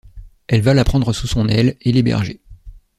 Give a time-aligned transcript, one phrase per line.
[0.47, 2.41] Elle va la prendre sous son aile et l'héberger.